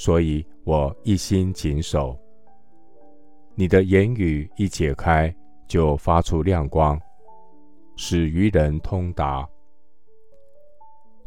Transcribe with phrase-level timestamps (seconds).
[0.00, 2.18] 所以我一心谨守。
[3.54, 5.30] 你的言语一解开，
[5.68, 6.98] 就发出亮光，
[7.96, 9.46] 使愚人通达。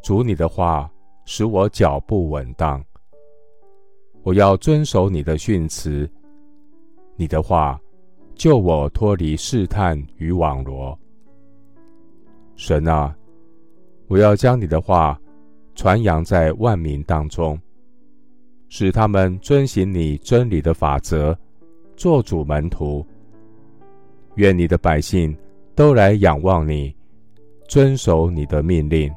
[0.02, 0.92] 主，你的话
[1.24, 2.84] 使我脚步稳当。
[4.24, 6.10] 我要遵守你的训词。
[7.16, 7.80] 你的话
[8.34, 10.98] 救我脱离试探与网罗。
[12.56, 13.16] 神啊，
[14.08, 15.22] 我要将你的话
[15.76, 17.56] 传扬在万民当中，
[18.76, 21.38] 使他们遵行你真理的法则。
[21.96, 23.06] 做主门徒，
[24.34, 25.38] 愿你的百姓
[25.76, 26.92] 都来仰望你，
[27.68, 29.14] 遵守你的命令。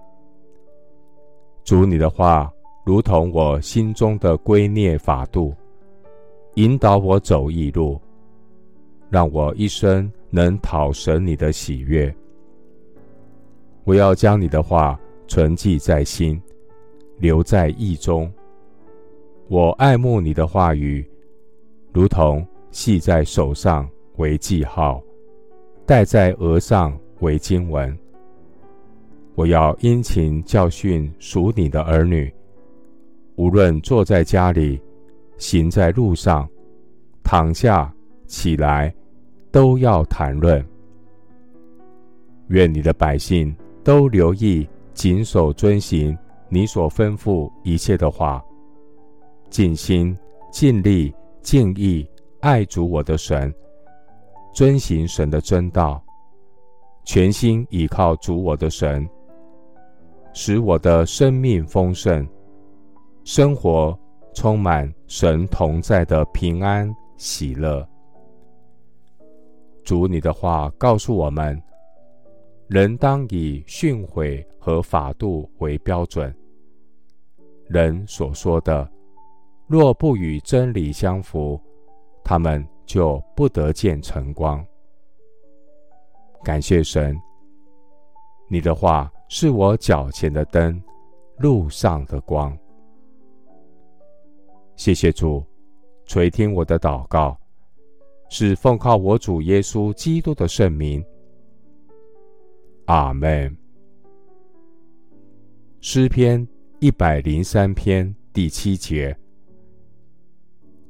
[1.64, 2.52] 主，你的话
[2.84, 5.54] 如同我心中的圭臬法度，
[6.56, 7.98] 引导我走义路，
[9.08, 12.14] 让我一生能讨神你的喜悦。
[13.84, 16.38] 我要将你的话存记在心，
[17.16, 18.30] 留在意中。
[19.48, 21.08] 我爱慕你的话语，
[21.92, 22.46] 如同。
[22.72, 25.00] 系在手上为记号，
[25.86, 27.96] 戴在额上为经文。
[29.34, 32.30] 我要殷勤教训属你的儿女，
[33.36, 34.78] 无论坐在家里，
[35.38, 36.46] 行在路上，
[37.24, 37.90] 躺下
[38.26, 38.94] 起来，
[39.50, 40.62] 都要谈论。
[42.48, 46.14] 愿你的百姓都留意谨守遵行
[46.50, 48.44] 你所吩咐一切的话，
[49.50, 50.16] 尽心
[50.50, 52.08] 尽力尽意。
[52.40, 53.52] 爱主我的神，
[54.54, 56.00] 遵行神的真道，
[57.04, 59.08] 全心倚靠主我的神，
[60.32, 62.28] 使我的生命丰盛，
[63.24, 63.98] 生活
[64.32, 67.84] 充满神同在的平安喜乐。
[69.82, 71.60] 主，你的话告诉我们，
[72.68, 76.32] 人当以训诲和法度为标准。
[77.66, 78.88] 人所说的，
[79.66, 81.60] 若不与真理相符，
[82.22, 84.64] 他们就不得见晨光。
[86.44, 87.20] 感谢神，
[88.48, 90.80] 你的话是我脚前的灯，
[91.38, 92.56] 路上的光。
[94.76, 95.44] 谢谢主，
[96.04, 97.36] 垂听我的祷告，
[98.28, 101.04] 是奉靠我主耶稣基督的圣名。
[102.84, 103.56] 阿门。
[105.80, 106.46] 诗篇
[106.78, 109.16] 一百零三篇第七节。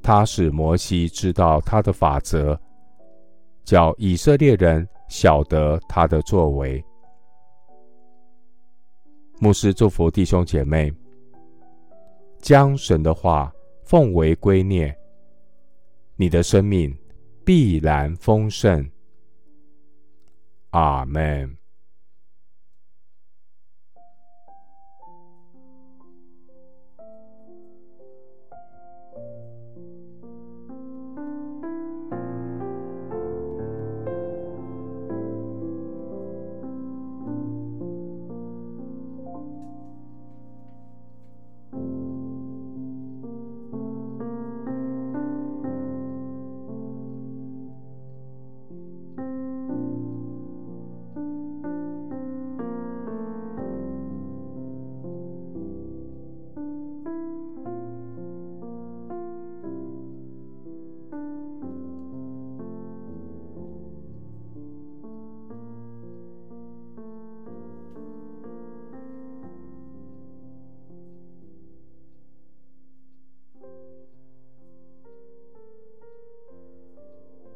[0.07, 2.57] 他使摩西知道他的法则，
[3.65, 6.81] 叫以色列人晓得他的作为。
[9.41, 10.95] 牧师祝福弟兄姐妹，
[12.39, 13.53] 将神的话
[13.83, 14.95] 奉为圭臬，
[16.15, 16.97] 你的生命
[17.45, 18.89] 必然丰盛。
[20.71, 21.53] 阿门。